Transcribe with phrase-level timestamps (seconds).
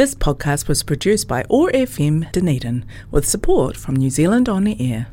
[0.00, 4.74] This podcast was produced by OAR FM Dunedin with support from New Zealand On the
[4.80, 5.08] Air.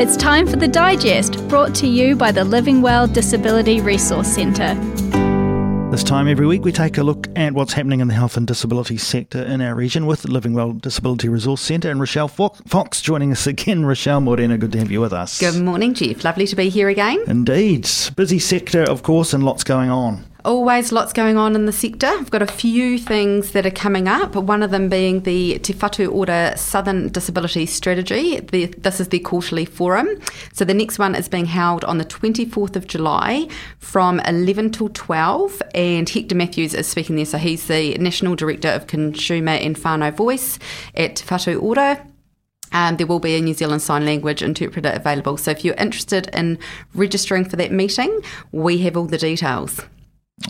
[0.00, 4.72] It's time for the digest, brought to you by the Living Well Disability Resource Centre.
[5.90, 8.46] This time every week, we take a look at what's happening in the health and
[8.46, 13.02] disability sector in our region with the Living Well Disability Resource Centre and Rochelle Fox
[13.02, 13.84] joining us again.
[13.84, 15.38] Rochelle Morena, good to have you with us.
[15.38, 16.24] Good morning, Jeff.
[16.24, 17.22] Lovely to be here again.
[17.26, 17.86] Indeed.
[18.16, 20.24] Busy sector, of course, and lots going on.
[20.44, 22.08] Always lots going on in the sector.
[22.08, 25.72] I've got a few things that are coming up, one of them being the Te
[25.72, 28.40] Whatu Southern Disability Strategy.
[28.40, 30.08] The, this is the quarterly forum.
[30.52, 33.46] So the next one is being held on the 24th of July
[33.78, 35.62] from 11 till 12.
[35.76, 37.24] And Hector Matthews is speaking there.
[37.24, 40.58] So he's the National Director of Consumer and Whānau Voice
[40.96, 42.04] at Te Whatu Ora.
[42.72, 45.36] Um, there will be a New Zealand Sign Language interpreter available.
[45.36, 46.58] So if you're interested in
[46.94, 49.82] registering for that meeting, we have all the details.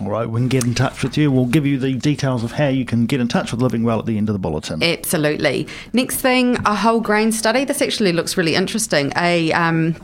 [0.00, 1.30] All right, we can get in touch with you.
[1.30, 3.98] We'll give you the details of how you can get in touch with Living Well
[3.98, 4.82] at the end of the bulletin.
[4.82, 5.68] Absolutely.
[5.92, 7.64] Next thing, a whole grain study.
[7.64, 9.12] This actually looks really interesting.
[9.16, 9.96] A um,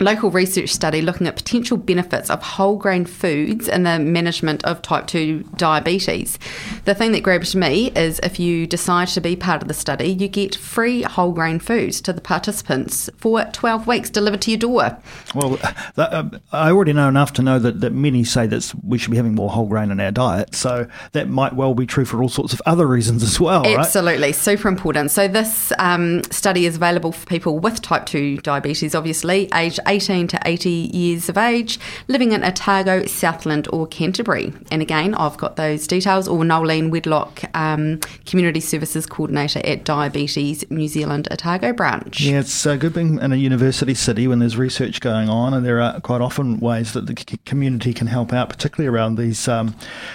[0.00, 4.82] local research study looking at potential benefits of whole grain foods in the management of
[4.82, 6.38] type 2 diabetes.
[6.86, 10.10] The thing that grabbed me is if you decide to be part of the study,
[10.10, 14.58] you get free whole grain foods to the participants for 12 weeks delivered to your
[14.58, 14.96] door.
[15.34, 15.58] Well,
[15.96, 19.10] that, uh, I already know enough to know that, that many say that we should
[19.10, 22.22] be having more whole grain in our diet, so that might well be true for
[22.22, 24.34] all sorts of other reasons as well, Absolutely, right?
[24.36, 25.10] super important.
[25.10, 30.28] So, this um, study is available for people with type 2 diabetes, obviously, aged 18
[30.28, 34.52] to 80 years of age, living in Otago, Southland, or Canterbury.
[34.70, 36.44] And again, I've got those details, or
[36.76, 42.20] Nolene Wedlock, um, Community Services Coordinator at Diabetes New Zealand Otago branch.
[42.20, 45.64] Yeah, it's uh, good being in a university city when there's research going on, and
[45.64, 49.74] there are quite often ways that the community can help out, particularly around these, um,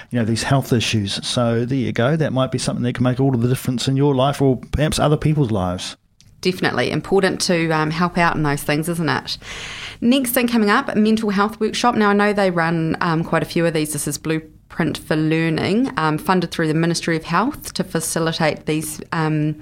[0.10, 1.26] you know, these health issues.
[1.26, 2.16] So there you go.
[2.16, 4.58] That might be something that can make all of the difference in your life, or
[4.72, 5.98] perhaps other people's lives
[6.42, 9.38] definitely important to um, help out in those things, isn't it?
[10.02, 11.94] Next thing coming up, mental health workshop.
[11.94, 13.94] Now I know they run um, quite a few of these.
[13.94, 14.18] This is
[14.72, 19.02] Blueprint for Learning, um, funded through the Ministry of Health to facilitate these.
[19.12, 19.62] Um,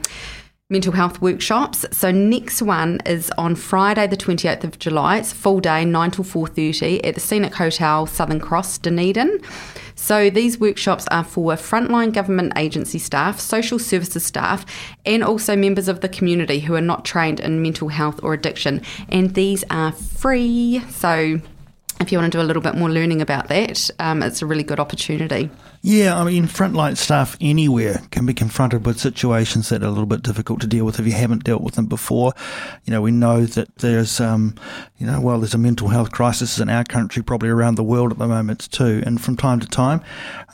[0.71, 1.83] mental health workshops.
[1.91, 5.17] So next one is on Friday the 28th of July.
[5.17, 9.39] It's full day 9 till 4:30 at the Scenic Hotel Southern Cross Dunedin.
[9.95, 14.63] So these workshops are for frontline government agency staff, social services staff,
[15.07, 18.83] and also members of the community who are not trained in mental health or addiction.
[19.09, 20.83] And these are free.
[20.91, 21.41] So
[21.99, 24.45] if you want to do a little bit more learning about that, um, it's a
[24.45, 25.49] really good opportunity.
[25.81, 30.05] Yeah, I mean, frontline staff anywhere can be confronted with situations that are a little
[30.05, 32.33] bit difficult to deal with if you haven't dealt with them before.
[32.85, 34.55] You know, we know that there's, um,
[34.99, 38.11] you know, well, there's a mental health crisis in our country, probably around the world
[38.11, 39.01] at the moment too.
[39.05, 40.01] And from time to time,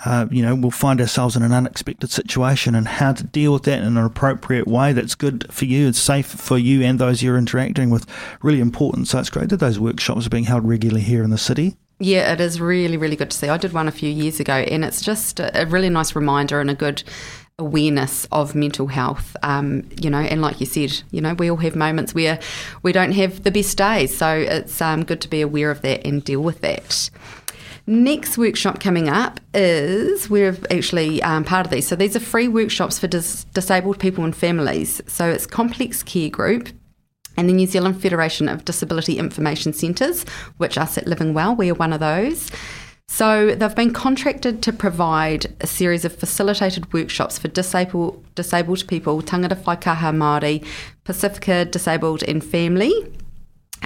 [0.05, 3.63] uh, you know, we'll find ourselves in an unexpected situation and how to deal with
[3.63, 7.23] that in an appropriate way that's good for you, it's safe for you and those
[7.23, 8.05] you're interacting with.
[8.43, 9.07] Really important.
[9.07, 11.75] So it's great that those workshops are being held regularly here in the city.
[11.97, 13.47] Yeah, it is really, really good to see.
[13.47, 16.69] I did one a few years ago, and it's just a really nice reminder and
[16.69, 17.03] a good
[17.57, 19.35] awareness of mental health.
[19.43, 22.39] Um, you know, and like you said, you know, we all have moments where
[22.83, 26.05] we don't have the best days, so it's um, good to be aware of that
[26.05, 27.09] and deal with that.
[27.87, 31.87] Next workshop coming up is we're actually um, part of these.
[31.87, 35.01] So these are free workshops for dis- disabled people and families.
[35.07, 36.69] So it's Complex Care Group
[37.37, 40.25] and the New Zealand Federation of Disability Information Centres,
[40.57, 42.49] which us at Living Well, we are one of those.
[43.07, 49.21] So they've been contracted to provide a series of facilitated workshops for disabled disabled people,
[49.21, 50.65] tangata whaikaha Māori,
[51.05, 52.93] Pacifica disabled and family.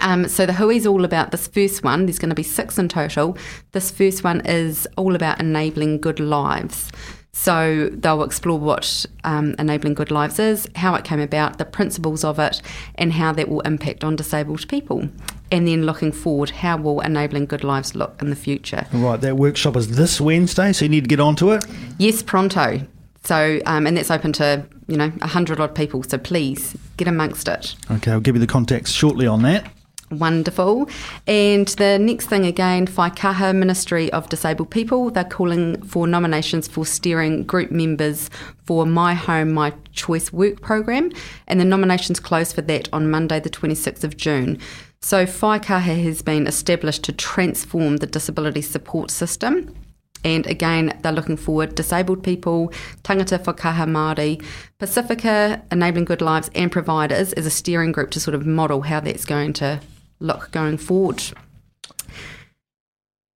[0.02, 2.06] Um, so the hui is all about this first one.
[2.06, 3.38] There's going to be six in total.
[3.74, 6.92] This first one is all about enabling good lives.
[7.32, 12.24] So they'll explore what um, enabling good lives is, how it came about, the principles
[12.24, 12.62] of it,
[12.96, 15.10] and how that will impact on disabled people.
[15.52, 18.86] And then looking forward, how will enabling good lives look in the future?
[18.92, 21.66] Right, that workshop is this Wednesday, so you need to get onto it.
[21.98, 22.82] Yes, pronto.
[23.24, 26.04] So, um, and that's open to you know a hundred odd people.
[26.04, 27.76] So please get amongst it.
[27.92, 29.72] Okay, I'll give you the contacts shortly on that.
[30.12, 30.90] Wonderful.
[31.28, 36.84] And the next thing again, Whaikaha Ministry of Disabled People, they're calling for nominations for
[36.84, 38.32] steering group members
[38.66, 41.12] for My Home, My Choice work program.
[41.48, 44.58] And the nominations close for that on Monday, the 26th of June.
[45.02, 49.76] So Whaikaha has been established to transform the disability support system.
[50.24, 52.74] And again, they're looking forward disabled people,
[53.04, 54.44] tangata whaikaha Māori,
[54.80, 59.00] Pacifica, Enabling Good Lives, and providers as a steering group to sort of model how
[59.00, 59.80] that's going to
[60.20, 61.24] look going forward.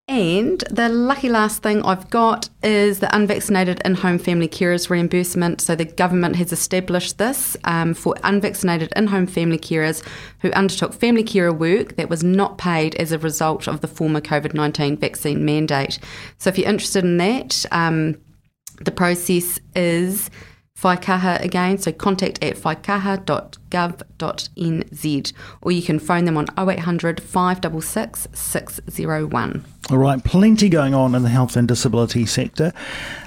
[0.09, 5.61] And the lucky last thing I've got is the unvaccinated in home family carers reimbursement.
[5.61, 10.07] So the government has established this um, for unvaccinated in home family carers
[10.41, 14.21] who undertook family carer work that was not paid as a result of the former
[14.21, 15.99] COVID 19 vaccine mandate.
[16.37, 18.19] So if you're interested in that, um,
[18.85, 20.31] the process is
[20.83, 25.33] Whaikaha again, so contact at whaikaha.gov.nz
[25.63, 29.65] or you can phone them on 0800 566 601.
[29.91, 32.73] All right, plenty going on in the health and disability sector.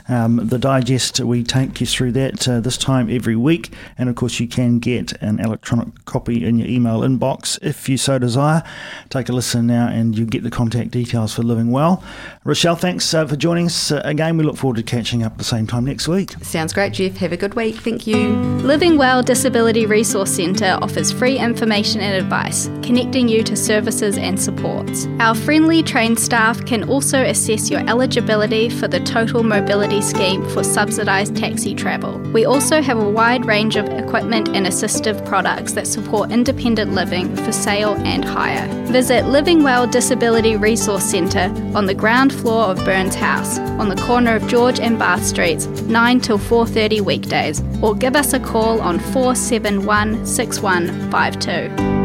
[0.07, 3.74] Um, the digest, we take you through that uh, this time every week.
[3.98, 7.98] And of course, you can get an electronic copy in your email inbox if you
[7.98, 8.63] so desire.
[9.10, 12.04] Take a listen now and you get the contact details for Living Well.
[12.44, 14.38] Rochelle, thanks uh, for joining us uh, again.
[14.38, 16.31] We look forward to catching up at the same time next week.
[16.42, 17.18] Sounds great, Jeff.
[17.18, 17.75] Have a good week.
[17.75, 18.30] Thank you.
[18.62, 24.40] Living Well Disability Resource Centre offers free information and advice, connecting you to services and
[24.40, 25.07] supports.
[25.19, 30.63] Our friendly trained staff can also assess your eligibility for the Total Mobility Scheme for
[30.63, 32.19] subsidised taxi travel.
[32.33, 37.36] We also have a wide range of equipment and assistive products that support independent living
[37.38, 38.68] for sale and hire.
[38.86, 44.01] Visit Living Well Disability Resource Centre on the ground floor of Burns House, on the
[44.03, 48.81] corner of George and Bath Streets, 9 till 4:30 weekdays, or give us a call
[48.81, 52.05] on 471 6152.